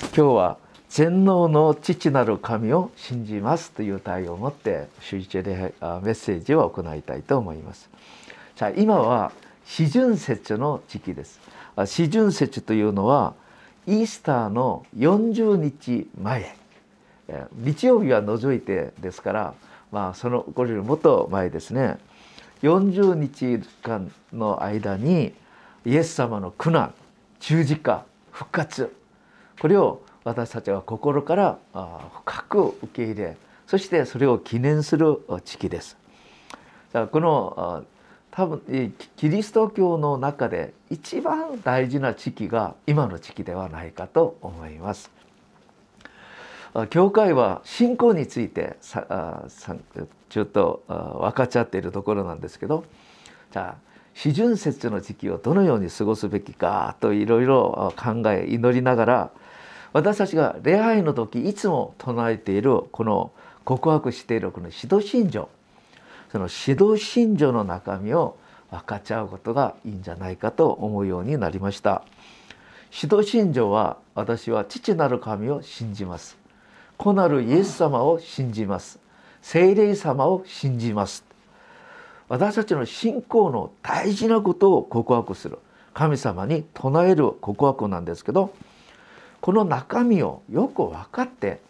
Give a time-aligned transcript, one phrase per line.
[0.00, 0.58] 今日は
[0.88, 7.90] 全能の父なる神を信じますという題を持って主日礼メッセージを行いたいと思います。
[8.56, 9.32] じゃあ今は
[9.64, 11.40] 四旬節の時期です。
[11.86, 13.34] 四旬節というのは
[13.86, 16.56] イースターの40日前。
[17.52, 19.54] 日曜日は除いてですから
[19.92, 21.98] まあそのこれよりもっと前ですね。
[22.62, 25.32] 40日間の間に
[25.84, 26.94] イエス様の苦難
[27.40, 28.92] 十字架復活
[29.60, 31.58] これを私たちは心から
[32.24, 35.96] 深く受け入れそしてそれを記念する時期です。
[36.92, 37.84] この
[38.30, 45.10] 多分キリスト教の中で一番大事な時期が今の時期ではないかと思います。
[46.90, 48.76] 教会は信仰について
[50.28, 52.84] ちょっと分かっちゃっているところなんですけど
[53.52, 59.30] じゃあ四旬節の時期をどのように過ごすべきかといろいろ考え祈りながら
[59.92, 63.32] 私たちが礼拝の時いつも唱えているこの
[63.64, 65.48] 告白しているこの指導信条
[66.30, 68.36] その指導信条の中身を
[68.70, 72.02] 分かちゃうことがいいんじゃないかと思うようになりました。
[72.92, 76.36] 指導信条は私は父なる神を信じます。
[76.96, 78.98] 子なるイエス様を信じます。
[79.40, 81.24] 聖霊様を信じます。
[82.28, 85.58] 私たちの信仰の大事なことを告白する
[85.94, 88.52] 神様に唱える告白なんですけど
[89.40, 91.60] この中身をよく分かって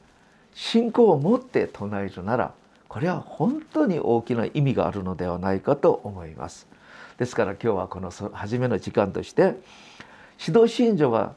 [0.55, 2.52] 信仰を持って唱えるなら
[2.88, 6.66] これは本当に大きな意味があるのではないかと思います。
[7.19, 9.56] ですから今日はこの初めの時間として
[10.44, 11.34] 指導信条が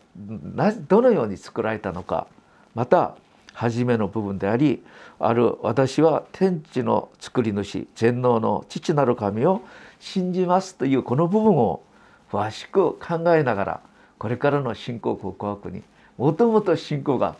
[0.87, 2.27] どのように作られたのか
[2.75, 3.15] また
[3.53, 4.83] 初めの部分であり
[5.19, 9.61] ある私は天地の作り主全能の父なる神を
[9.99, 11.83] 信じますというこの部分を
[12.31, 13.81] 詳しく考えながら
[14.19, 15.83] これからの信仰告白に
[16.21, 17.35] もともと信仰が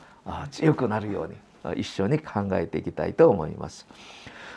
[0.49, 1.29] 強くなるよ
[1.65, 3.85] うに一緒に考えていきたいと思います。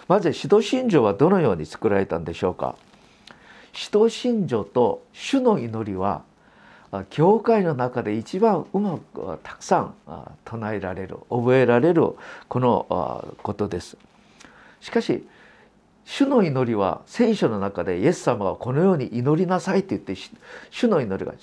[0.09, 2.75] まず使徒信条はどのように作られたんでしょうか？
[3.75, 6.23] 使徒信条と主の祈りは
[7.11, 9.95] 教会の中で一番うまくたくさん
[10.47, 12.15] 唱えられる覚えられる
[12.49, 13.99] このことです。
[14.81, 15.29] しかし
[16.07, 20.15] 主の祈りは聖書の中でイエス様はこのように祈りなさいと言って
[20.71, 21.35] 主の祈りが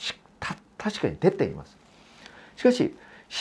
[0.79, 1.80] 確かに出ています。
[2.61, 2.93] しかし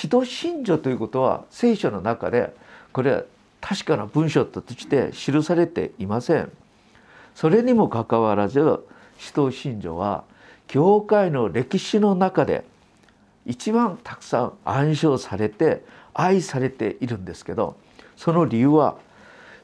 [0.02, 2.54] 指導信条ということは聖書の中で
[2.90, 3.24] これは
[3.60, 6.50] 確かな文章として記されていません。
[7.34, 8.80] それにもかかわらず指
[9.36, 10.24] 導信条は
[10.68, 12.64] 教会の歴史の中で
[13.44, 17.76] 一番たくさん暗唱されて愛されているんですけど
[18.16, 18.96] その理由は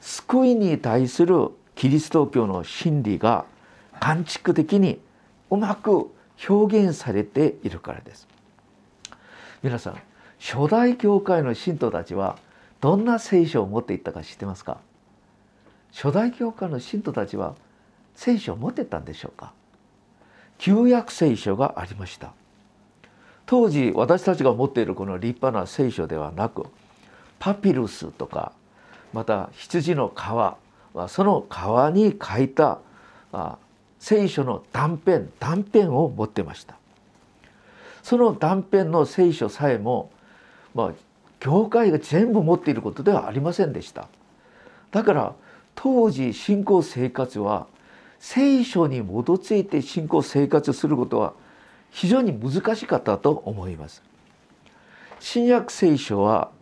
[0.03, 3.47] 救いに対するキリスト教の真理が
[4.01, 5.01] 感畜的に
[5.51, 6.11] うまく
[6.47, 8.26] 表現されているからです。
[9.67, 10.01] 皆さん
[10.39, 12.39] 初代教会の信徒たちは
[12.81, 14.79] どんな聖書を持っていったか知ってますか？
[15.93, 17.57] 初代教会の信徒たちは
[18.15, 19.53] 聖書を持ってたんでしょうか？
[20.59, 22.31] 旧約聖書がありました。
[23.45, 26.67] 当時私たちが持っているこの立派な聖書ではなく
[27.41, 28.53] パピルスとか
[29.13, 31.57] また羊の皮その皮
[31.93, 32.79] に書いた
[33.99, 36.77] 聖書の断片断片を持ってました。
[38.07, 40.13] その断片の聖書さえも
[40.77, 40.93] まあ
[41.41, 44.07] 教会が全部持っていることではありませんでした。
[44.93, 45.35] だから
[45.75, 47.67] 当時信仰生活は
[48.21, 51.33] 聖書に基づいて信仰生活することは
[51.91, 54.05] 非常に難しかったと思います。
[55.19, 56.53] 新約聖書は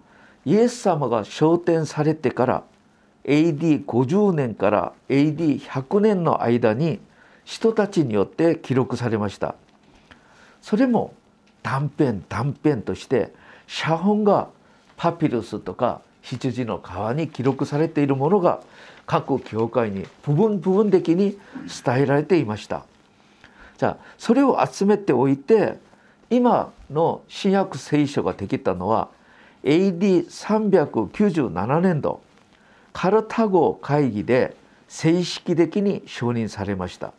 [0.47, 2.65] イエス様が昇天されてから
[3.25, 7.01] AD50 年から AD100 年の間に
[7.45, 9.57] 人たちによって記録されました。
[10.63, 11.13] それも
[11.65, 13.35] 断片断片として
[13.67, 14.49] 写本が
[14.97, 16.83] パピルスとか羊の皮
[17.17, 18.61] に記録されているものが
[19.07, 21.37] 各教会に部分部分的に
[21.85, 22.87] 伝えられていました。
[23.77, 25.81] じゃあそれを集めておいて
[26.31, 29.09] 今の新約聖書ができたのは
[29.65, 32.23] AD397 年度
[32.93, 34.57] カルタゴ会議で
[34.87, 37.13] 正式的に承認されました。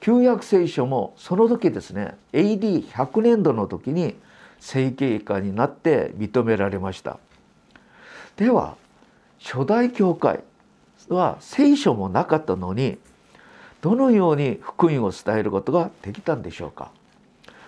[0.00, 4.16] 旧約聖書もその時ですね AD100 年度の時に
[4.58, 7.18] 聖経化になって認められました。
[8.36, 8.76] では
[9.38, 10.40] 初代教会
[11.08, 12.98] は聖書もなかったのに
[13.80, 16.90] どのように福音を伝えることができたんでしょうか。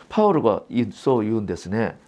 [0.09, 0.63] パウロが
[0.93, 1.99] そう言うんですね。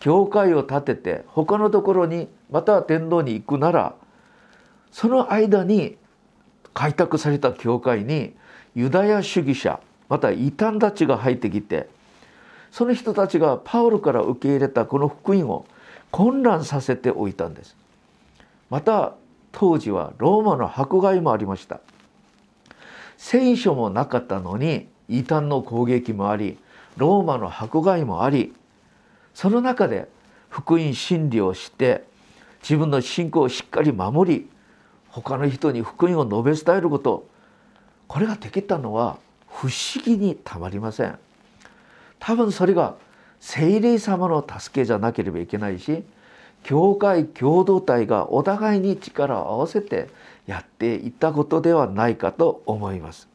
[0.00, 3.94] 教会を建てて他のところにまた天皇に行くなら
[4.90, 5.96] その間に
[6.74, 8.34] 開拓された教会に
[8.74, 11.88] ユダヤ主義者また異端たちが入ってきて
[12.70, 15.66] その人たちがパウロから受け入れたこの福音を
[16.10, 17.76] 混乱させておいたんです。
[18.70, 19.14] また
[19.50, 21.80] 当時はローマの迫害もありました。
[23.18, 26.58] 聖書もなかったのに異端の攻撃もあり
[26.96, 28.54] ローマの迫害もあり
[29.34, 30.08] その中で
[30.48, 32.04] 福音真理をして
[32.62, 34.50] 自分の信仰をしっかり守り
[35.08, 37.26] 他の人に福音を述べ伝えること
[38.12, 39.16] これができたのは
[39.48, 41.18] 不思議にたまりません。
[42.18, 42.94] 多分それが
[43.40, 46.04] 聖霊様の助けじゃなければいけないし
[46.62, 50.10] 教会共同体がお互いに力を合わせて
[50.46, 53.30] やっていったことではないかと思います。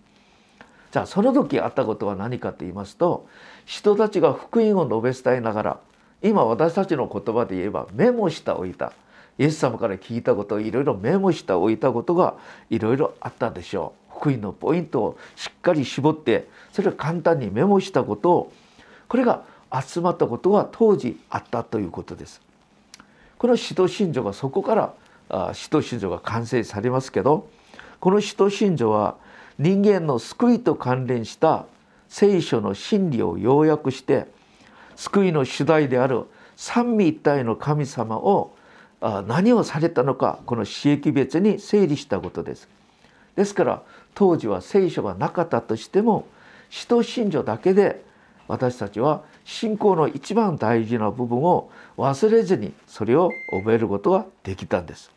[0.92, 3.28] じゃあその時あったことは何かと言いますと
[3.66, 5.80] 人たちが福音を述べ伝えながら
[6.22, 8.94] 今私たちの言葉で言えばメモしておいた。
[9.40, 12.36] イエス様から聞いたことをいろいろメモしておいたことが
[12.70, 14.07] いろいろあったでしょう。
[14.18, 18.54] 福音のポイントをしっかり絞ってそれを簡単にメモしたことを
[19.08, 22.42] これが集まったことが当時あったということです
[23.38, 24.94] この使徒信条がそこか
[25.30, 27.48] ら使徒信条が完成されますけど
[28.00, 29.16] この使徒信条は
[29.60, 31.66] 人間の救いと関連した
[32.10, 34.28] 聖書の真理を要約して
[34.96, 36.24] 救いの主題である
[36.56, 38.56] 三位一体の神様を
[39.28, 42.77] 何をされたのかこの刺激別に整理したことです。
[43.38, 43.84] ですから
[44.16, 46.28] 当時は聖書がなかったとしても
[46.70, 48.04] 使徒信条だけで
[48.48, 55.12] 私たちは信仰の一番大事な部分を忘れずにそれを覚えることができたんです。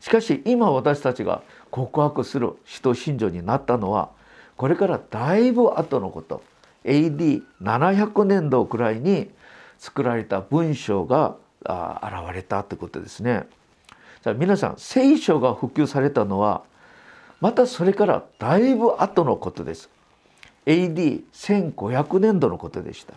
[0.00, 4.10] しかし今私たちが告白する使徒信条になったのは
[4.56, 6.42] これからだいぶ後のこと
[6.84, 9.30] AD700 年度くらいに
[9.78, 13.46] 作られた文章が現れたということですね。
[14.36, 16.62] 皆さん聖書が普及されたのは
[17.40, 19.88] またそれからだいぶ後のことです。
[20.66, 23.14] AD1500 年度のことでした。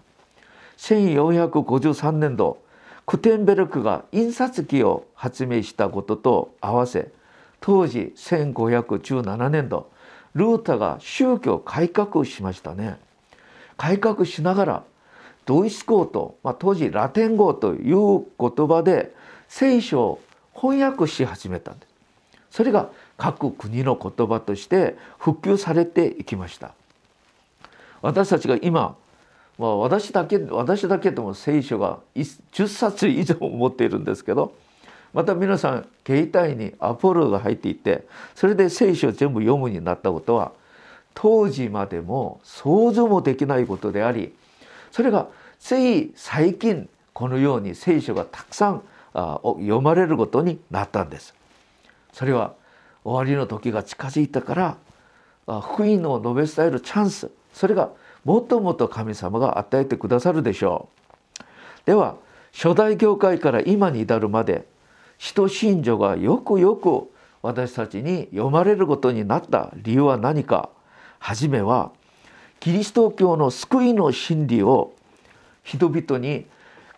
[0.78, 2.60] 1453年度
[3.06, 7.12] クテンベルクが印刷機を発明したことと合わせ
[7.60, 9.92] 当時1517年度
[10.34, 12.98] ルータが宗教改革しましたね。
[13.78, 14.84] 改革しながら
[15.46, 19.14] ドイツ語と、まあ、当時ラテン語という言葉で
[19.48, 20.22] 聖書を
[20.56, 21.92] 翻訳し始めたんです。
[22.52, 26.74] それが各国の言葉として普及されていきました。
[28.02, 28.96] 私たちが今、
[29.58, 34.54] まあ、私だけ私だけでも聖書が10冊以上持っているんですけど
[35.14, 40.52] また皆さん携帯にアポロが入っていてそれで聖書を全部読むになったことは
[41.14, 44.34] 当時までも想像もできないことであり
[44.92, 45.28] それが
[45.60, 48.82] つい最近このように聖書がたくさん
[49.14, 51.36] 読まれることになったんです。
[52.14, 52.54] それは
[53.04, 54.56] 終わりの時が近づいたか
[55.48, 57.30] ら福音を述べ伝えるチャンス。
[57.54, 57.90] それが
[58.24, 60.90] もっともっと神様が与えてくださるでしょ
[61.40, 61.44] う。
[61.86, 62.16] では
[62.54, 64.68] 初代教会から今に至るまで
[65.18, 67.12] 使徒信条がよくよく
[67.42, 70.70] 私たちに読まれることになった理由は何か。
[71.20, 71.92] 初めは
[72.60, 74.94] キリスト教の救いの真理を
[75.64, 76.46] 人々に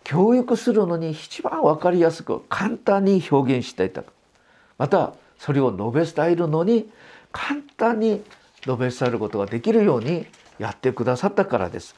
[0.02, 4.04] 教育するのに一番分かりやすく簡単に表現していた。
[4.76, 6.90] またそれを述べ伝えるのに
[7.32, 8.22] 簡単に
[8.62, 10.26] 述べ伝えることができるように
[10.58, 11.94] やってくださったからです。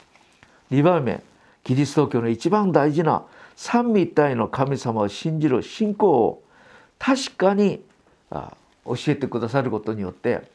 [0.71, 1.21] 2番目
[1.63, 3.23] キリスト教の一番大事な
[3.55, 6.43] 三位一体の神様を信じる信仰を
[6.99, 7.81] 確かに
[8.29, 10.49] 教えてくださることによって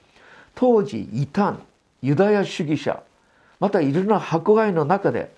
[0.54, 1.56] 当時異端
[2.00, 3.02] ユダヤ主義者
[3.60, 5.34] またいろんな迫害の中で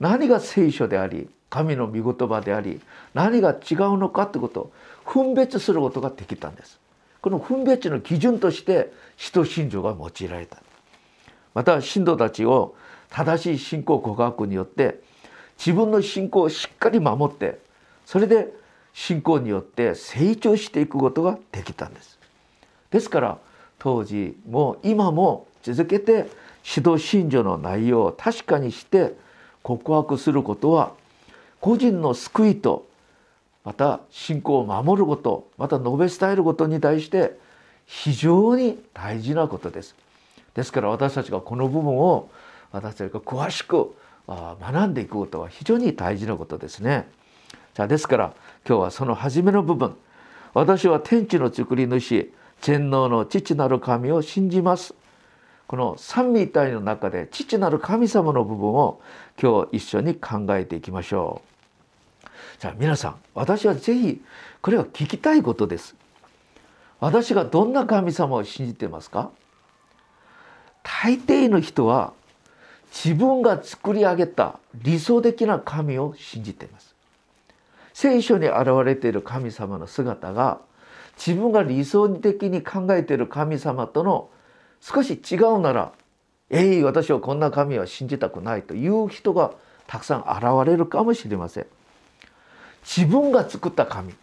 [0.00, 2.82] 何が聖書であり神の御言葉であり
[3.14, 4.72] 何が違うのかってことを
[5.06, 6.78] 分別することができたんです。
[7.22, 10.58] この分別の基準として使徒信条が用いられた。
[11.54, 12.74] また信徒たちを
[13.08, 15.00] 正しい信仰告白によって
[15.58, 17.58] 自分の信仰をしっかり守って
[18.04, 18.52] それで
[18.92, 22.18] 信仰によって成長していくことができたんです。
[22.90, 23.38] ですから
[23.78, 26.28] 当時も今も続けて
[26.76, 29.14] 指導信条の内容を確かにして
[29.62, 30.92] 告白することは
[31.60, 32.86] 個人の救いと
[33.64, 37.38] また信仰を守ることまた述べ伝えることに対して
[37.86, 39.94] 非常に大事なことです。
[40.54, 42.28] ですから私たちがこの部分を
[42.72, 43.94] 私たちが詳しく
[44.26, 47.08] 学んでいくことは非常に大事なことですね。
[47.74, 48.34] じゃあですから
[48.66, 49.94] 今日はその初めの部分
[50.54, 52.32] 私は天地の作り主
[52.62, 54.94] 全能の父なる神を信じます
[55.66, 59.00] この三位一体の中で父なる神様の部分を
[59.40, 61.42] 今日一緒に考えていきましょ
[62.24, 62.28] う。
[62.60, 64.22] じゃあ皆さん私はぜひ
[64.62, 65.96] これは聞きたいことです。
[67.00, 69.30] 私がどんな神様を信じてますか？
[70.82, 72.12] 大抵の人は
[72.90, 76.94] 自分が作り上げた理想的な神を信じています。
[77.92, 80.60] 聖書に現れている神様の姿が
[81.16, 84.28] 自分が理想的に考えている神様との
[84.88, 85.90] 少し違うなら
[86.48, 89.50] 「えい私はこんな神は信じたくない」という人が
[89.88, 91.66] たくさん現れるかもしれません。
[92.84, 94.14] 自分が作った神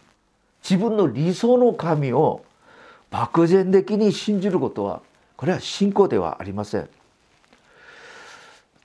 [0.62, 2.42] 自分の理想の神を
[3.10, 5.02] 漠然的に信じることは
[5.36, 6.88] これは信仰ではありません。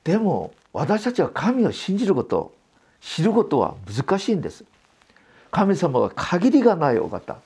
[0.03, 2.53] でも私たちは神を信じること
[2.99, 4.65] 知ることは難しいんです。
[5.49, 7.37] 神様は限りがないお方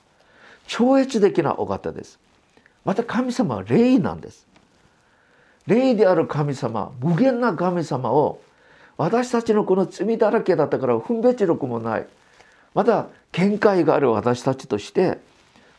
[0.66, 2.18] 超越的なお方です
[2.84, 4.46] また神様は霊なんです。
[5.66, 8.40] 霊である神様無限な神様を
[8.96, 12.06] 私たちのこの罪だらけだったから分別力もない。
[12.74, 15.18] また見解がある私たちとして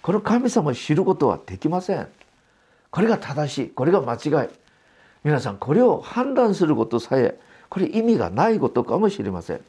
[0.01, 2.07] この神様を知ることはできません。
[2.89, 3.69] これが正しい。
[3.69, 4.49] これが間違い。
[5.23, 9.61] 皆さんこれを判断することさえこれ意味がないことかもしれません。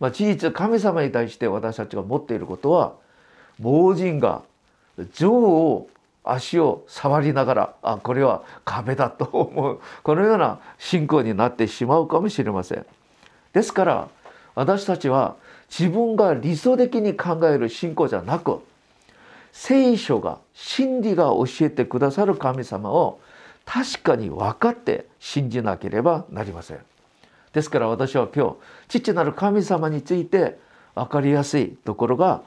[0.00, 2.94] まあ、事実神様に対して私たちが持っていることは
[3.58, 4.42] 盲人が
[5.14, 5.88] 女王
[6.32, 12.86] 足を触りながらあこれは壁だと思う このような信仰になってしまうかもしれません。
[13.52, 14.08] ですから
[14.54, 15.36] 私たちは
[15.70, 18.60] 自分が理想的に考える信仰じゃなく
[19.52, 23.20] 聖書が真理が教えてくださる神様を
[23.64, 26.78] 確かに分かって信じなければなりません。
[27.52, 28.56] ですから私は今日
[28.88, 30.58] 父なる神様について
[30.94, 32.42] 分かりやすいところが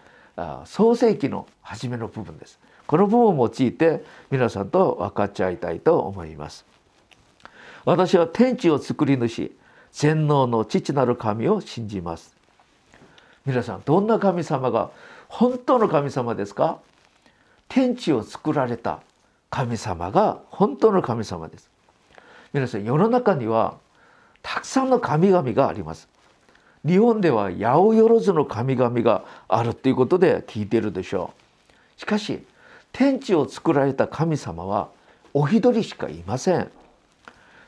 [0.65, 2.59] 創世記の初めの部分です。
[2.91, 6.65] この部分を用いて皆さんと分かちゃいたいと思います。
[7.85, 9.49] 私は天地を作り主
[9.93, 12.35] 全能の父なる神を信じます。
[13.45, 14.91] 皆さんどんな神様が
[15.29, 16.79] 本当の神様ですか？
[17.69, 18.99] 天地を作られた
[19.49, 21.69] 神様が本当の神様です。
[22.51, 23.77] 皆さん世の中には
[24.41, 26.09] たくさんの神々があります。
[26.85, 31.31] 日本では八百万の神々があるっていうことで聞いているでしょ
[31.97, 32.01] う。
[32.01, 32.43] しかし
[32.91, 34.89] 天地を作られた神様は
[35.33, 36.71] お一人しかいません。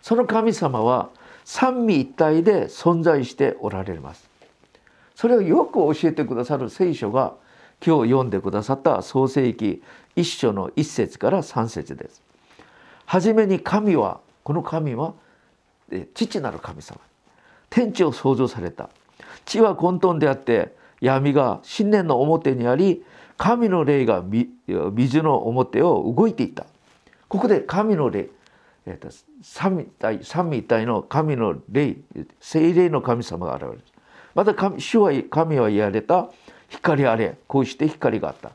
[0.02, 1.10] その神様は
[1.46, 4.30] 三位一体で存在しておられます。
[5.16, 7.34] それをよく教えてくださる聖書が
[7.86, 9.82] 今日読んでくださった創世記
[10.16, 12.22] 一章の一節から三節です。
[13.06, 15.14] はじめに神はこの神は
[16.14, 17.00] 父なる神様
[17.70, 18.90] 天地を創造された
[19.46, 23.04] 地は混沌であって闇が信念の表にあり
[23.44, 24.24] 神の霊が
[24.94, 26.66] 水の表を動いていた。
[27.28, 28.30] ここで神の霊
[29.42, 31.98] 三位一体三位一体の神の霊
[32.40, 33.80] 精霊の神様が現れる。
[34.34, 36.30] また神主は神は言われた
[36.70, 38.52] 光あれこうして光があった。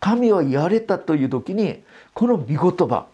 [0.00, 1.82] 神は言われたという時に
[2.14, 3.04] この御言葉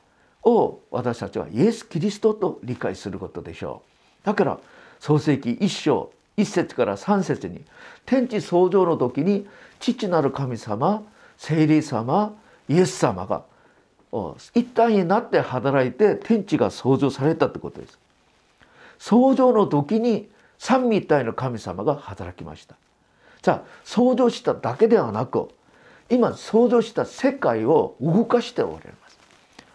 [0.45, 3.83] を私たちはイエス・キリストと理解することでしょ
[4.23, 4.27] う。
[4.27, 4.61] だから
[5.01, 7.65] 創世記一章一節から三節に
[8.05, 11.03] 天地創造の時に父なる神様
[11.37, 12.35] 聖霊様
[12.69, 13.45] イエス様が
[14.55, 17.99] 一体になって働いて天地が創造されたってことです。
[18.99, 20.29] 創造の時に
[20.59, 22.77] 三位一体の神様が働きました。
[23.43, 25.49] じゃあ創造しただけではなく
[26.09, 29.19] 今創造した世界を動かしておられます。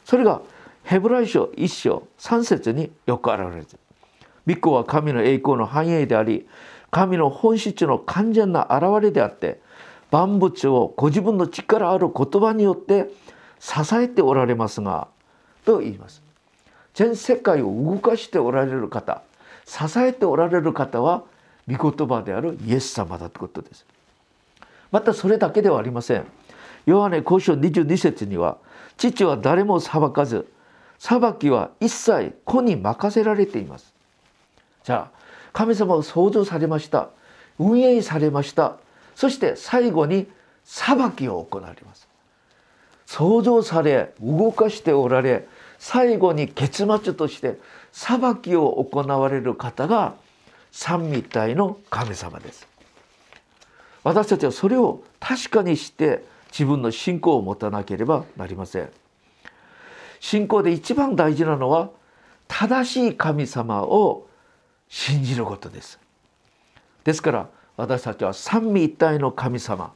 [0.06, 0.42] それが
[0.84, 3.68] ヘブライ書1章3節によく現れる。
[4.48, 6.48] 御子は神の栄光の繁栄であり
[6.90, 9.62] 神の本質の完全な現れであって
[10.12, 13.10] 万物をご自分の力ある言葉によって
[13.60, 15.08] 支えておられますが
[15.66, 16.22] と言います。
[16.94, 19.22] 全世界を動かしておられる方
[19.66, 21.24] 支えておられる方は
[21.68, 23.86] 御言葉であるイエス様だということです。
[24.92, 26.26] またそれだけではありません。
[26.86, 28.58] ヨハネ交渉22節には
[28.98, 30.48] 父は誰も裁かず
[31.00, 33.94] 裁きは一切子に任せられています
[34.84, 35.20] じゃあ
[35.54, 37.10] 神様を創造されました
[37.60, 38.78] 運営されました
[39.16, 40.28] そして最後に
[40.64, 42.08] 裁きを行われます。
[43.06, 45.48] 創造され動かしておられ
[45.80, 47.60] 最後に結末として
[47.92, 50.16] 裁きを行われる方が
[50.72, 52.68] 三位一体の神様です。
[54.04, 58.90] 私たちはそれを確かにして自分の信仰を持たなければなりません。
[60.20, 61.90] 信仰で一番大事なのは
[62.48, 64.28] 正しい神様を
[64.88, 66.00] 信じることです。
[67.04, 67.50] ですから
[67.82, 69.92] 私たちは三位一体の神様。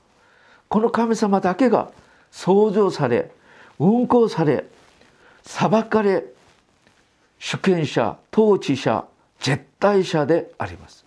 [0.70, 1.92] この神様だけが
[2.32, 3.30] 創造され
[3.77, 4.65] 運行され
[5.44, 6.25] 裁かれ
[7.38, 9.06] 主権者統治者
[9.39, 11.06] 絶対者であります。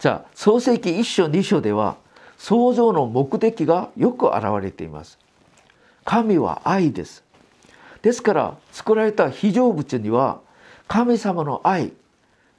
[0.00, 1.96] じゃあ創世記一章二章では
[2.36, 5.16] 創造の目的がよく現れています。
[6.04, 7.22] 神は愛です。
[8.02, 10.40] ですから作られた非常物には
[10.88, 11.92] 神様の愛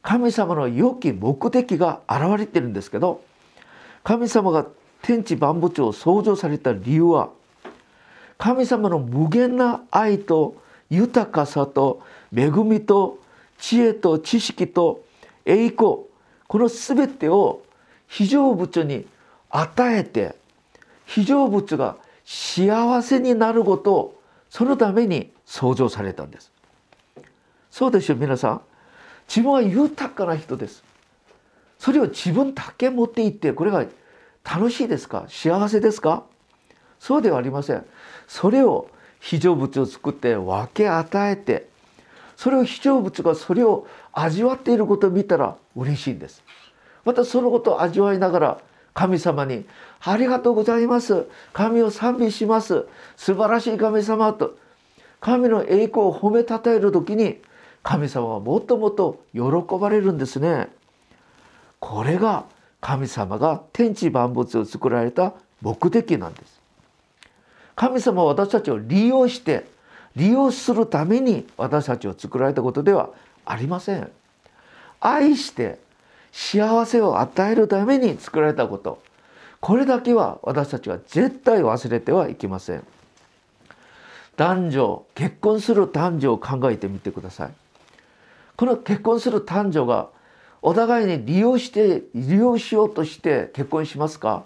[0.01, 3.21] 神様の良き目的が現れてるんですけど
[4.03, 4.65] 神様が
[5.01, 7.29] 天地万物を創造された理由は
[8.37, 10.55] 神様の無限な愛と
[10.89, 12.01] 豊かさと
[12.35, 13.19] 恵みと
[13.57, 15.03] 知恵と知識と
[15.45, 15.97] 栄光
[16.47, 17.63] この全てを
[18.07, 19.05] 非常物に
[19.49, 20.35] 与えて
[21.05, 26.51] 非常物が幸せになることをそのために創造されたんです。
[27.71, 28.61] そうでしょ皆さん。
[29.29, 30.83] 自分は豊かな人です。
[31.77, 33.85] それを自分だけ持っていってこれが
[34.43, 35.25] 楽しいですか？
[35.29, 36.23] 幸せですか？
[36.99, 37.85] そうではありません。
[38.27, 41.69] それを非常物を作って分け与えて
[42.35, 46.43] それを非常物がそれを味わっていることを見たら嬉しいんです。
[47.05, 48.59] またそのことを味わいながら
[48.93, 49.65] 神様に
[50.01, 51.27] 「ありがとうございます。
[51.53, 52.87] 神を賛美します。
[53.15, 54.57] 素晴らしい神様」と
[55.21, 57.39] 神の栄光を褒めたたえる時に
[57.83, 59.41] 神様はもっともっと喜
[59.79, 60.69] ばれるんですね。
[61.79, 62.45] これが
[62.81, 66.59] 神様が天地万物を作られた目的なんです。
[67.75, 69.65] 神様は私たちを利用して
[70.15, 73.09] 利用するために私たちを作られたことでは
[73.45, 74.09] ありません。
[74.99, 75.79] 愛して
[76.31, 79.01] 幸せを与えるために作られたこと
[79.61, 82.83] これだけは私たちは絶対忘れてはいけません。
[84.37, 87.51] 男女結婚する男女を考えてみてください。
[88.59, 90.09] この結婚する男女が
[90.61, 94.43] お互いに利用して利用しようとして結婚しますか？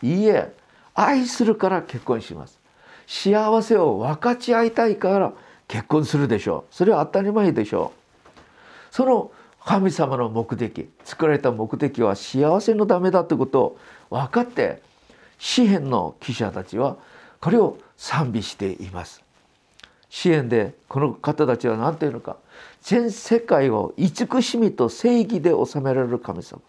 [0.00, 0.50] いいえ
[0.94, 2.58] 愛するから結婚します。
[3.06, 5.34] 幸せを分かち合いたいから
[5.68, 6.74] 結婚するでしょう。
[6.74, 8.40] それは当たり前でしょう。
[8.90, 9.30] その
[9.62, 14.80] 神様の目的作られた目的は幸せのためだということを分かって
[15.38, 16.96] 詩篇の記者たちは
[17.42, 19.22] これを賛美しています。
[20.08, 22.38] 支援でこの方たちは何て言うのか。
[22.84, 26.60] 全世界を慈しみと正義で治められる神様。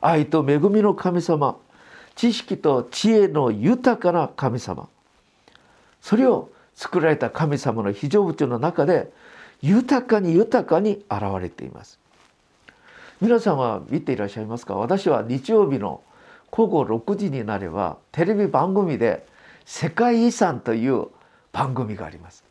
[0.00, 1.56] 愛と恵みの神様。
[2.16, 4.88] 知識と知恵の豊かな神様。
[6.00, 9.12] それを作られた神様の非常物の中で
[9.60, 11.98] 豊かに豊かに現れています。
[13.20, 14.76] 皆さんは見ていらっしゃいますか？
[14.76, 16.02] 私は日曜日の
[16.50, 19.26] 午後6時になればテレビ番組で
[19.66, 21.08] 世界遺産という
[21.52, 22.43] 番組があります。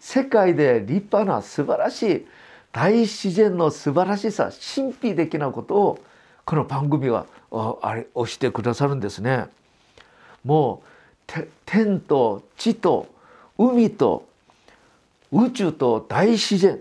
[0.00, 2.26] 世界で立派な素晴らしい
[2.72, 5.98] 大自然の素晴らしさ神秘的なことを
[6.44, 7.26] この番組は
[7.82, 9.46] あれ押してくださるんですね。
[10.44, 13.06] もう天と地と
[13.58, 14.26] 海と
[15.30, 16.78] 宇宙と大自然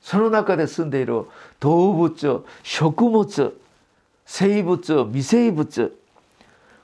[0.00, 1.24] その中で住んでいる
[1.60, 3.60] 動物植物
[4.26, 5.96] 生物微生物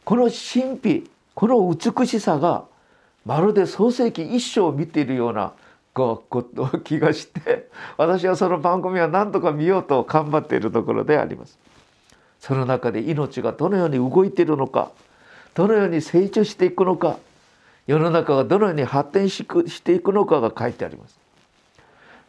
[0.05, 2.67] この神秘この美しさが
[3.27, 5.53] まるで創世記一章を見ているような
[5.93, 11.59] こう気がして私はその番組は何とか見ようと頑張っているところであります。
[12.39, 14.93] その中で命がどのように動いているのか
[15.55, 17.19] どのように成長していくのか
[17.87, 19.45] 世の中がどのように発展し
[19.83, 21.19] ていくのかが書いてあります。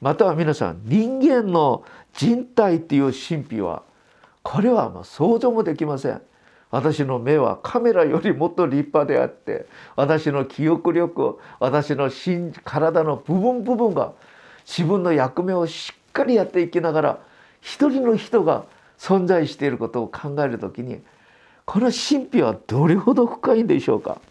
[0.01, 1.83] または皆さん人間の
[2.13, 3.83] 人体っていう神秘は
[4.41, 6.21] これはま想像もできません。
[6.69, 14.13] 私の目はカメラよりもっと立派であって私の記憶力私の身体の部分部分が
[14.65, 17.19] 自分の役目をしっかりやっていきながら
[17.61, 18.65] 一人の人が
[18.97, 21.01] 存在していることを考える時に
[21.65, 24.21] この神秘はどれほど深いんでしょうか。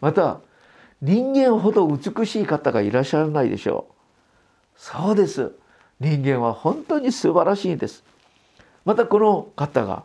[0.00, 0.40] また
[1.00, 3.94] 人間ほど美しい方がいらっしゃらないでしょう。
[4.76, 5.52] そうです。
[6.00, 8.02] 人間は本当に素晴らしいんです。
[8.84, 10.02] またこの方が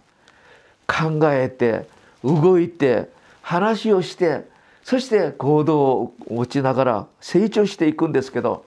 [0.88, 1.88] 考えて
[2.24, 3.10] 動いて
[3.42, 4.46] 話をして
[4.84, 8.66] そして行動を持ちながら成長していくんですけど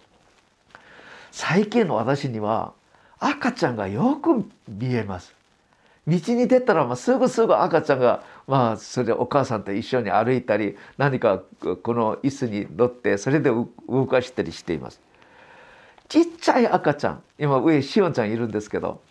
[1.31, 2.73] 最近の私には
[3.21, 5.35] 赤ちゃんがよく見えます。
[6.07, 11.43] 道に出たらまあすぐすぐ赤ちゃんがまあそれお母さんと一緒に歩いたり何か
[11.83, 15.01] この椅子に乗ってそれで動かしたりしています。
[16.09, 19.03] ちっちゃい赤ちゃん今上しおんちゃんいるんですけど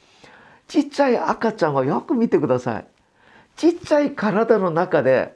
[0.67, 2.85] ちっちゃい赤ちゃんはよく見てください。
[3.57, 5.35] ちっちゃい体の中で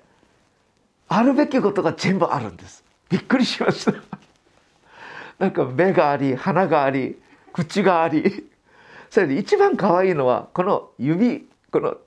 [1.09, 2.85] あるべきことが全部あるんです。
[3.09, 3.93] びっくりしました。
[5.39, 7.19] なんか目があり鼻があり
[7.51, 8.47] 口があり。
[9.09, 11.97] それで一番可愛いのはこの指この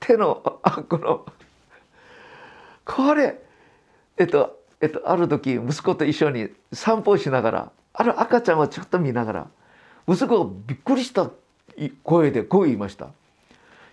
[0.00, 1.24] 手のあこの
[2.84, 3.40] これ
[4.18, 9.46] えっとえっとある時息子と一緒に散歩しながらある赤ちゃんはちょっと見ながら
[10.08, 11.30] 息子がびっくりした
[12.02, 13.10] 声でこう言いました。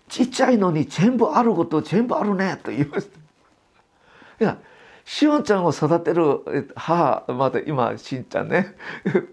[0.09, 3.17] ちっちゃいのに全部あること全部あるねと言いました。
[4.43, 4.57] いや
[5.05, 8.75] しおんちゃんを育てる母まだ今しんちゃんね。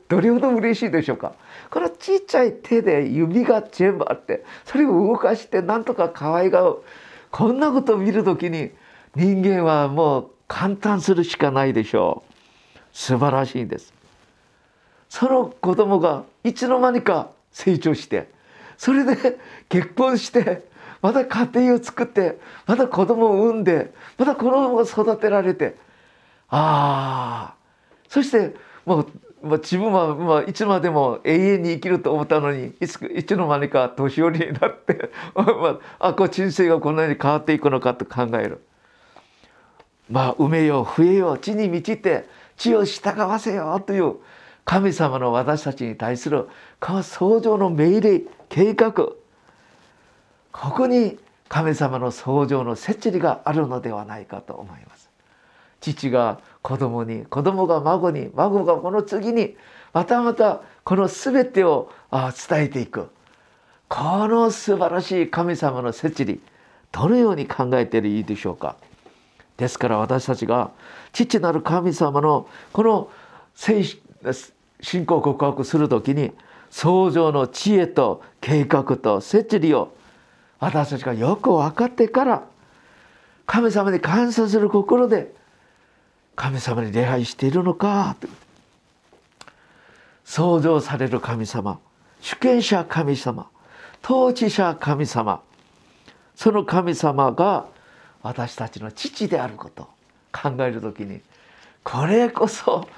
[0.08, 1.34] どれほど嬉しいでしょうか。
[1.70, 6.82] このちっちゃい手で指が全部あってそれを動かしてなんとか可愛がう。
[7.30, 8.70] こんなことを見る時に
[9.14, 12.32] 人間はもう感嘆するしかないでしょう。
[12.92, 13.92] 素晴らしいんです。
[15.08, 18.28] その子供がいつの間にか成長して
[18.76, 20.66] それで結婚して
[21.02, 25.76] また家庭を作ってまた子供を産んでまた子供が育てられて
[26.48, 27.54] ああ
[28.08, 29.06] そしてもう、
[29.42, 38.62] まあ、自分は、まあ、いつまでも永遠に生きると思ったのにいついつの間にか年寄りになって まあ、あこう人生がこんなに変わっていくのかと考える。
[40.08, 44.16] まあ埋めよ増えよ地に満ちて地を従わせよという
[44.66, 46.48] 神様の私たちに対する
[46.80, 48.92] この創造の命令計画。
[48.92, 49.14] こ
[50.52, 55.08] こに神様の創造の摂理があるのではないかと思います。
[55.80, 59.56] 父が子供に子供が孫に孫がこの次に
[59.92, 63.08] またまたこの全てを伝えていく。
[63.88, 66.40] この素晴らしい神様の摂理
[66.90, 68.74] どのように考えていいでしょうか。
[69.58, 70.72] ですから私たちが
[71.12, 73.08] 父なる神様のこの
[74.80, 76.32] 信仰告白する時に
[76.70, 79.94] 創造の知恵と計画と摂理を
[80.58, 82.42] 私たちがよく分かってから
[83.46, 85.32] 神様に感謝する心で
[86.34, 88.28] 神様に礼拝しているのかと。
[90.26, 91.78] 創造される神様
[92.20, 93.48] 主権者神様
[94.04, 95.40] 統治者神様
[96.34, 97.66] その神様が
[98.22, 99.86] 私たちの父であることを
[100.32, 101.20] 考える時に
[101.84, 102.88] これこそ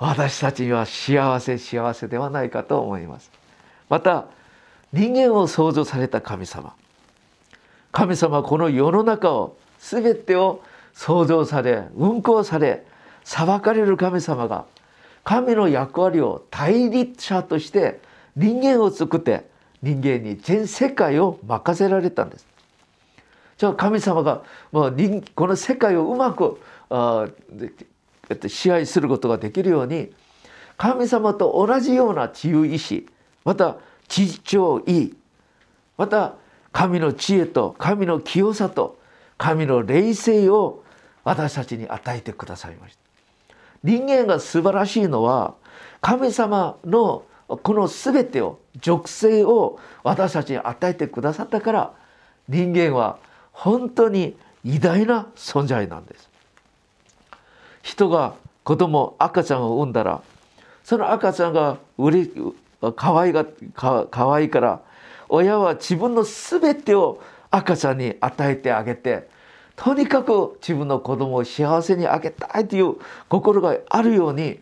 [0.00, 3.30] 私たちには幸せ幸せではないかと思います。
[3.90, 4.28] また
[4.94, 6.74] 人間を創造された神様。
[7.92, 10.62] 神様はこの世の中を全てを
[10.94, 12.86] 創造され運行され
[13.24, 14.64] 裁かれる神様が
[15.22, 18.00] 神の役割を対立者として
[18.36, 19.50] 人間を作って
[19.82, 22.46] 人間に全世界を任せられたんです。
[23.58, 24.96] じゃあ神様がもう
[25.34, 26.58] この世界をうまく
[28.48, 30.12] 支配することができるように
[30.76, 33.06] 神様と同じような自由意志
[33.44, 33.76] また
[34.08, 35.14] 知情意
[35.96, 36.34] また
[36.72, 38.98] 神の知恵と神の清さと
[39.36, 40.84] 神の霊性を
[41.24, 43.00] 私たちに与えてくださいました。
[43.82, 45.54] 人間が素晴らしいのは
[46.00, 51.92] 神様のこの全てを属性を私たちに与えてくださったから
[52.48, 53.18] 人間は
[53.52, 56.29] 本当に偉大な存在なんです。
[57.90, 60.22] 人が子供赤ちゃんを産んだら
[60.84, 62.28] その赤ちゃんがうれ
[62.94, 64.80] かわいがかかわいいから
[65.28, 69.28] 親は自分の全てを赤ちゃんに与えてあげて
[69.74, 72.94] とにかく自分の子供を幸せにあげたいという
[73.28, 74.60] 心があるように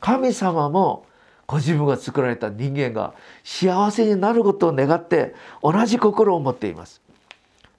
[0.00, 1.04] 神様も
[1.46, 3.12] ご自分が作られた人間が
[3.44, 7.00] 幸せになることを願って同じ心を持っています。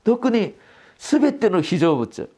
[0.03, 0.53] 特に
[0.99, 2.29] 全ての非常物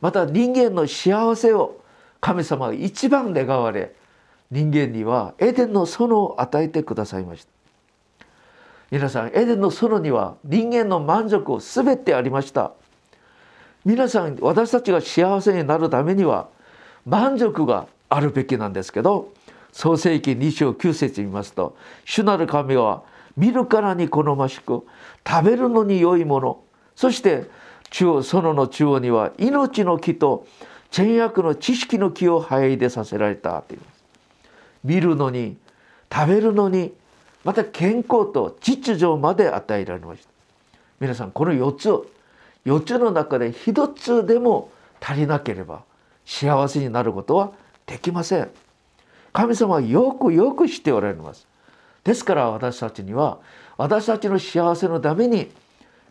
[0.00, 1.80] また人間の幸せを
[2.20, 3.94] 神様が一番願われ
[4.50, 7.50] 人間にはエデンの園を与えてくださいました。
[8.90, 12.72] 皆さんエデンの園には人間の満足を全てありました。
[13.84, 16.48] 皆さん私たちが幸せになるためには
[17.06, 19.32] 満足があるべきなんですけど
[19.72, 23.02] 創世記2章9節見ますと「主なる神は
[23.36, 24.84] 見るからに好ましく
[25.26, 26.60] 食べるのに良いもの
[26.94, 27.48] そして
[27.90, 30.46] 中央園の中央には命の木と
[30.90, 33.80] 善悪の知識の木を生え出させられたという。
[34.84, 35.56] 見るのに
[36.12, 36.92] 食べるのに
[37.44, 40.28] また健康と秩序まで与えられました
[41.00, 41.88] 皆さんこの4つ
[42.66, 45.82] 4つの中で1つでも足りなければ
[46.26, 47.52] 幸せになることは
[47.86, 48.50] できません。
[49.32, 51.46] 神様はよくよく知っておられます。
[52.04, 53.38] ですから私たちには
[53.76, 55.50] 私たちの幸せのために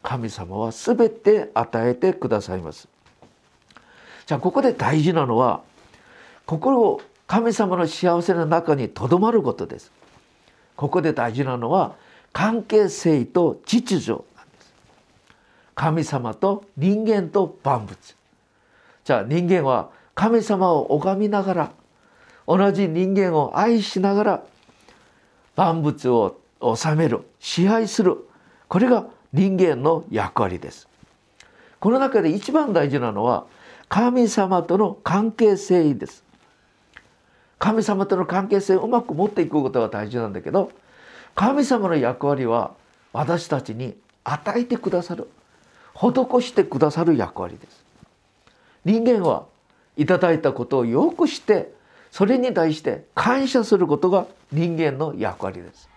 [0.01, 2.87] 神様は全て与えてくださいます。
[4.25, 5.61] じゃあここで大事なのは
[6.45, 9.91] 心を神様の幸せの中にとどまることです。
[10.75, 11.95] ここで大事なのは
[12.31, 14.73] 関係性と秩序なんです。
[15.75, 17.97] 神様と人間と万物。
[19.03, 21.71] じゃあ人間は神様を拝みながら
[22.47, 24.43] 同じ人間を愛しながら
[25.55, 28.17] 万物を治める支配する。
[28.67, 30.87] これが人間の役割です。
[31.79, 33.45] この中で一番大事なのは
[33.87, 36.23] 神様との関係性です。
[37.57, 40.71] 神様との関係性をうまく持っていくことが大事なんだけど
[41.35, 42.73] 神様の役割は
[43.11, 45.27] 私たちに与えてくださる
[45.93, 47.83] 施してくださる役割です。
[48.85, 49.45] 人間は
[49.97, 51.73] いただいたことをよくして
[52.11, 55.89] それに対して感謝することが人間の役割です。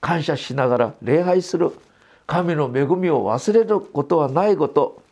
[0.00, 1.72] 感謝しながら礼拝する。
[2.32, 5.02] 神の恵みを忘れることはないこと。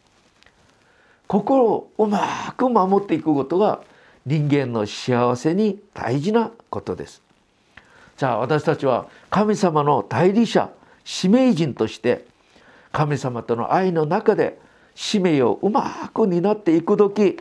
[1.26, 3.82] 心をうまく守っていくことが
[4.24, 7.20] 人間の幸せに大事なことです。
[8.16, 10.70] じゃあ私たちは神様の代理者
[11.04, 12.24] 使命人として
[12.90, 14.58] 神様との愛の中で
[14.94, 17.38] 使命をうまく担っていく時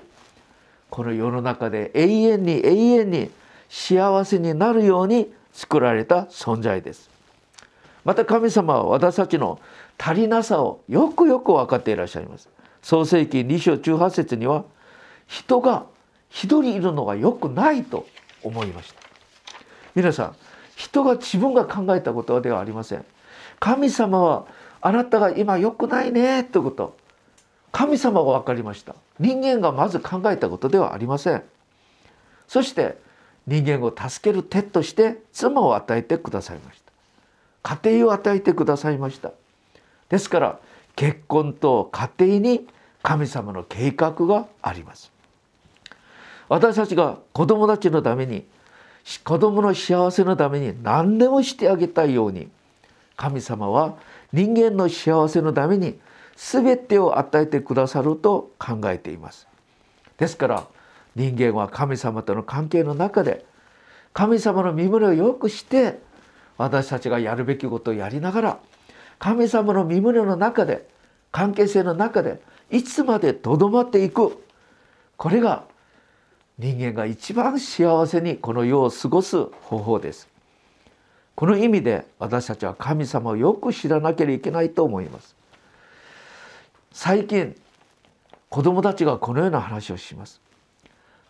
[0.90, 3.32] この世の中で永遠に永遠に
[3.70, 7.19] 幸せになるように作られた存在です。
[8.06, 9.60] また神様は私たちの
[9.98, 12.50] 足りなさをよくよく分かっていらっしゃいます。
[12.82, 14.64] 創世紀2章18節には
[15.28, 15.86] 人が
[16.30, 18.08] 一人いるのが良くないと
[18.44, 19.02] 思いました。
[19.96, 20.36] 皆さん
[20.76, 23.06] 人が自分が考えたことではありません。
[23.60, 24.46] 神様は
[24.82, 26.98] あなたが今良くないねってこと。
[27.72, 28.96] 神様が分かりました。
[29.20, 31.44] 人間がまず考えたことではありません。
[32.48, 32.98] そして
[33.46, 36.89] 人間を助ける手として妻を与えてくださいました。
[37.64, 39.32] 家庭を与えてくださいました。
[40.10, 40.60] ですから
[40.96, 42.68] 結婚と家庭に
[43.04, 45.12] 神様の計画があります。
[46.48, 48.46] 私たちが子供たちのために
[49.24, 52.50] 子供の幸せのために何でもしてあげたいように
[53.16, 53.96] 神様は
[54.34, 56.00] 人間の幸せのために
[56.36, 59.48] 全てを与えてくださると考えています。
[60.18, 60.68] ですから
[61.16, 63.46] 人間は神様との関係の中で
[64.14, 66.00] 神様の身胸をよくして
[66.60, 68.60] 私たちがやるべきことをやりながら
[69.18, 70.88] 神様の身胸の中で
[71.32, 74.44] 関係性の中でいつまでとどまっていく。
[75.16, 75.64] これが
[76.58, 80.28] 人間が一番幸せにこの世を過ごす方法です。
[81.36, 85.36] この意味で私たちは神様をよく知らなければいけないと思います。
[86.92, 87.56] 最近
[88.50, 90.42] 子供たちがこのような話をします。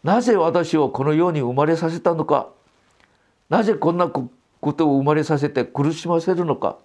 [0.04, 2.50] なぜ私をこの世に生まれさせたのか。
[3.50, 4.12] なぜこんな
[4.62, 6.78] ことを生まれさせて苦しませるのか。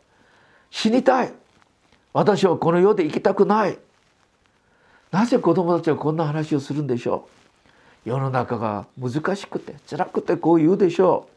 [0.71, 1.33] 死にたい。
[2.13, 3.79] 私はこの世で生きたくない。
[5.11, 7.29] なぜ子供たちはこんな話をするんでしょ
[8.05, 8.09] う。
[8.09, 11.29] 世の中が難しくて辛くてこう言うでしょ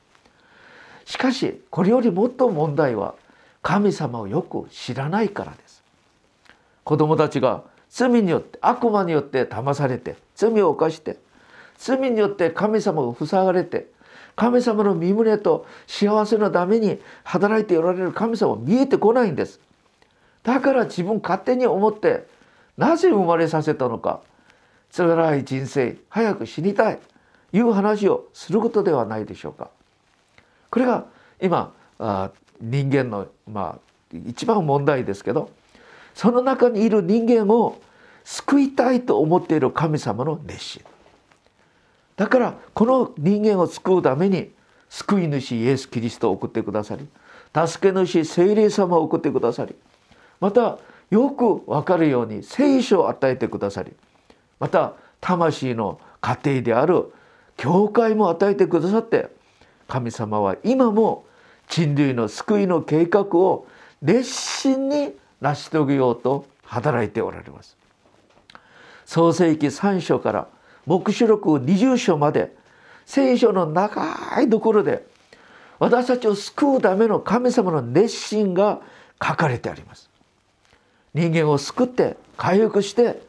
[1.05, 1.09] う。
[1.09, 3.15] しかしこれよりもっと問題は
[3.61, 5.83] 神様をよく知らないからです。
[6.83, 11.17] 子供たちが罪によって悪魔によって騙されて罪を犯して
[11.77, 13.87] 罪によって神様を塞がれて
[14.37, 19.59] 神様の身胸と幸せのために働いておられる神様は見えてこないんです。
[20.43, 22.27] だから自分勝手に思って
[22.77, 24.21] なぜ生まれさせたのか。
[24.95, 26.99] 辛い人生早く死にたい
[27.51, 29.71] いう話をすることではないでしょうか。
[30.69, 31.05] これが
[31.41, 32.29] 今あ
[32.61, 33.79] 人間のま
[34.13, 35.49] あ一番問題ですけど
[36.13, 37.81] その中にいる人間を
[38.23, 40.83] 救いたいと思っている神様の熱心。
[42.17, 44.51] だからこの人間を救うために
[44.89, 47.07] 救い主イエス・キリストを送ってくださり
[47.67, 49.75] 助け主聖霊様を送ってくださり
[50.39, 53.93] またよく分かるように聖書を与えてくださり
[54.59, 57.13] また魂の家庭である
[57.55, 59.29] 教会も与えてくださって
[59.87, 61.25] 神様は今も
[61.69, 63.67] 人類の救いの計画を
[64.01, 67.77] 熱心に成し遂げようと働いておられます。
[69.05, 70.47] 創世紀3章から
[70.87, 72.55] 黙示録20章まで
[73.05, 75.05] 聖書の長いところで
[75.79, 78.81] 私たちを救うための神様の熱心が
[79.23, 80.09] 書かれてあります。
[81.13, 83.21] 人間を救って回復して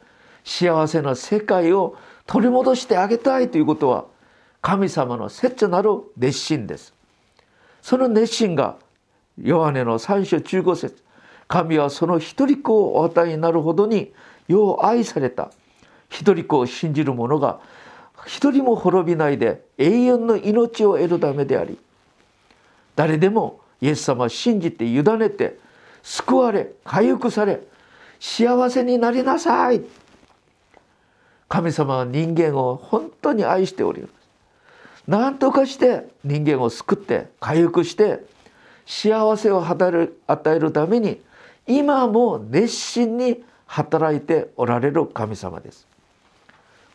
[0.44, 4.06] 幸せな世界を取り戻してあげたいということは
[4.62, 6.94] 神様の切なる熱心です。
[7.82, 8.76] その熱心が
[9.40, 11.02] ヨハネの3章15節
[11.48, 14.12] 神はその一人子をお与えになるほどに
[14.46, 15.50] よう愛された
[16.08, 17.60] 一人子を信じる者が
[18.26, 21.78] 一人も滅びないで永遠の命を得るためであり
[22.96, 25.58] 誰でもイエス様を信じて委ねて
[26.02, 27.60] 救われ回復され
[28.20, 29.82] 幸せになりなさい。
[31.48, 34.12] 神様は人間を本当に愛しております。
[35.06, 38.24] 何とかして人間を救って回復して
[38.84, 40.10] 幸せを与
[40.54, 41.22] えるために
[41.66, 45.87] 今も熱心に働いておられる神様です。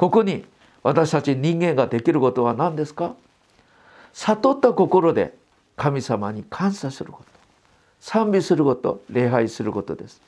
[0.04, 0.44] ここに
[0.82, 3.16] 私たち人間ができることは何ですか？
[4.12, 5.34] 悟った心で
[5.78, 7.26] 神様に感謝すること。
[8.02, 10.22] 賛美すること礼拝することです。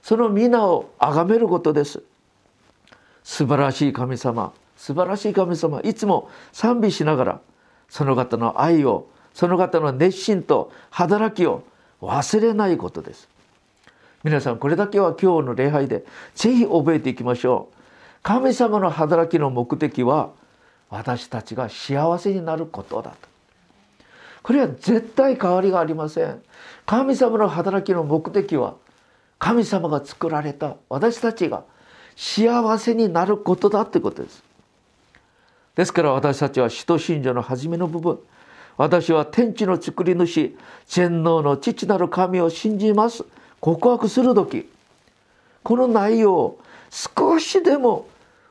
[0.00, 2.02] その皆を崇めることです。
[3.22, 7.40] 素晴らしい神様素晴らしい神様いつも賛美しながら
[7.90, 11.64] その方の愛をその方の熱心と働きを
[12.00, 13.28] 忘れないことです。
[14.24, 17.75] 皆さんこれだけは今日の礼拝でぜひ覚えていきましょう。
[18.26, 20.30] 神様の働きの目的は
[20.90, 23.16] 私たちが幸せになることだと。
[24.42, 26.42] これは絶対変わりがありません。
[26.86, 28.74] 神様の働きの目的は
[29.38, 31.62] 神様が作られた私たちが
[32.16, 34.42] 幸せになることだってことです。
[35.76, 38.18] ですから私たちは使徒信条の初めの部分。
[38.76, 40.52] 私は天地の作り主
[40.88, 43.24] 全能の父なる神を信じます。
[43.60, 44.68] 告白する時。
[45.62, 46.58] この内容を
[46.90, 48.08] 少しでも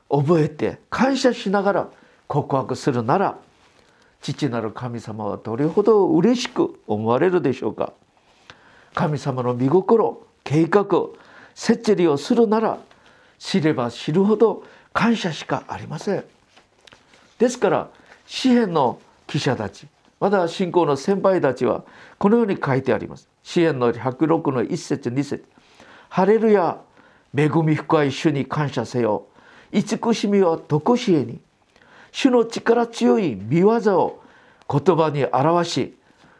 [0.09, 1.89] 覚えて感謝しながら
[2.27, 3.37] 告白するなら
[4.21, 7.93] 父なる神様はどれほど嬉しく思われるでしょうか。
[8.95, 10.85] 神様の見心計画
[11.53, 12.79] 摂理をするなら
[13.37, 14.63] 知れば知るほど
[14.93, 16.23] 感謝しかありません。
[17.37, 17.89] ですから
[18.25, 19.87] 詩篇の記者たち
[20.19, 21.83] まだ信仰の先輩たちは
[22.17, 23.27] このように書いてあります。
[23.43, 25.45] 詩篇の106の1節2節
[26.09, 26.79] ハレルヤ
[27.37, 29.27] 恵み深い主に感謝せよ。
[29.75, 31.39] 慈しみはとこしえに
[32.13, 34.23] 主の力強い見業を
[34.69, 35.97] 言葉に表し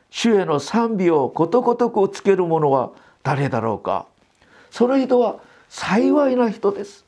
[0.10, 2.92] 主への賛美をことごとくつける者は
[3.24, 4.06] 誰だろうか。
[4.72, 7.06] その人は幸いな人です。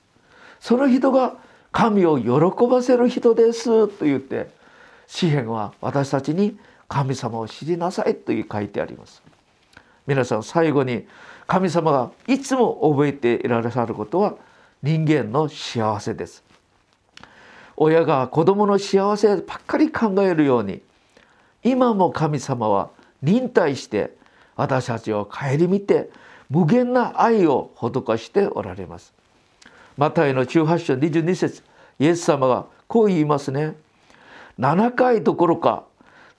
[0.59, 1.37] その人が
[1.71, 3.87] 神を喜ばせる人です。
[3.87, 4.49] と言って
[5.07, 6.57] 詩篇は私たちに
[6.89, 8.15] 神様を知りなさい。
[8.15, 9.23] と書いてあります。
[10.05, 11.07] 皆さん最後に
[11.45, 14.35] 神様がいつも覚えていらっしゃることは
[14.83, 16.43] 人間の幸せです
[17.75, 20.81] 親が子供の幸せばっかり考えるように
[21.63, 22.89] 今も神様は
[23.21, 24.15] 忍耐して
[24.55, 26.09] 私たちを顧みて
[26.49, 29.13] 無限な愛を施しておられます。
[29.97, 31.63] マタイの18章22節
[31.99, 33.75] イエス様がこう言いますね。
[34.59, 35.83] 7回どころか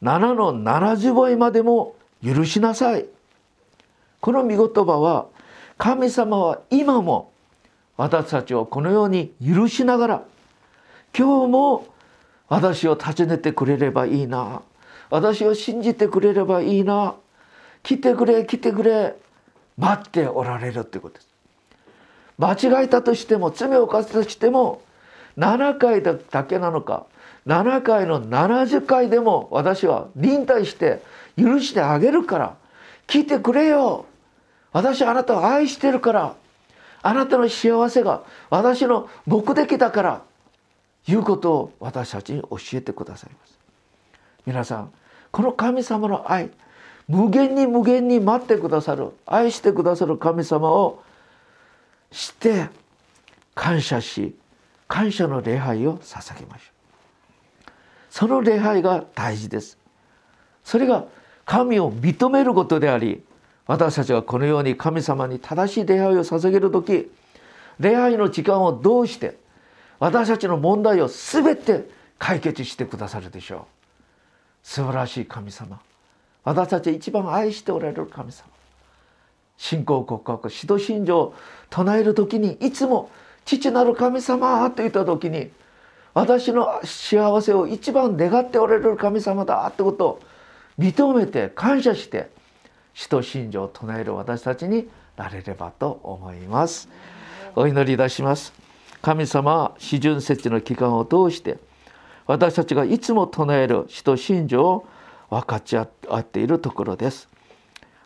[0.03, 3.07] 7の70倍までも許しなさい。
[4.21, 5.27] この御言葉は
[5.77, 7.31] 神様は今も
[7.99, 10.23] 私たちをこのように許しながら
[11.17, 11.87] 今日も
[12.49, 14.63] 私を訪ねてくれればいいな。
[15.11, 17.15] 私を信じてくれればいいな。
[17.83, 19.17] 来てくれ来てくれ。
[19.77, 21.29] 待っておられるってことです。
[22.39, 24.81] 間違えたとしても罪を犯したとしても
[25.37, 27.07] 7回だけなのか
[27.47, 31.03] 7回の70回でも私は忍耐して
[31.37, 32.57] 許してあげるから
[33.09, 34.07] 来てくれよ。
[34.73, 36.37] 私あなたを愛してるから
[37.03, 40.23] あなたの幸せが私の目的だから
[41.07, 43.59] いうことを私たちに教えてくださいます。
[44.47, 44.93] 皆さん
[45.31, 46.51] この神様の愛
[47.07, 51.03] 無限に無限に待ってくださる愛してくださる神様を
[52.11, 52.69] して
[53.55, 54.35] 感謝し
[54.87, 57.71] 感謝の礼拝を捧げましょう。
[58.11, 59.79] その礼拝が大事です。
[60.65, 61.07] それが
[61.45, 63.23] 神を認めることであり
[63.69, 67.13] 私たちがこのように神様に正しい礼拝を捧げる時
[67.79, 69.37] 礼拝の時間をどうして
[70.01, 73.61] 私たちの問題を全て解決してくださるでしょう。
[74.63, 75.81] 素晴らしい神様。
[76.45, 78.49] 私たち一番愛しておられる神様。
[79.59, 81.35] 信仰告白指導信条を
[81.69, 83.11] 唱える時にいつも
[83.45, 85.51] 「父なる神様」と言った時に
[86.15, 90.21] 私の幸せを一番願っておられる神様だってことを
[90.79, 92.31] 認めて感謝して
[92.99, 96.89] 使徒信条を唱える私たちになれればと思います。
[97.55, 98.53] お祈りいたします。
[99.01, 101.59] 神様は四旬節の期間を通して
[102.27, 104.87] 私たちがいつも唱える使徒信条を
[105.31, 107.29] 分かち合っているところです。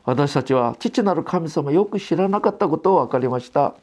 [0.05, 3.75] 私たちは父なる神様よく知らなかったことを分かりました。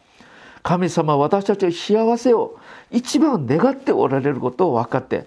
[0.62, 2.60] 神様私たちの幸せを
[2.92, 5.26] 一番願っておられることを分かって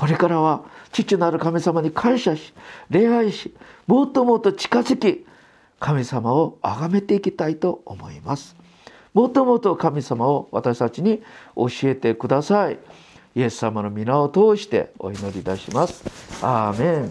[0.00, 2.54] これからは父なる神様に感謝し
[2.88, 3.54] 礼拝し
[3.86, 5.26] もっともっと近づき
[5.78, 8.56] 神様を崇めていきたいと思います。
[9.12, 11.22] もっともっと神様を私たちに
[11.54, 12.78] 教えてください。
[13.34, 16.02] イエス様の皆を通してお祈りいたします。
[16.42, 17.08] アーメン。